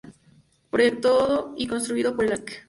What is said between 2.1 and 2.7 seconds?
por el arq.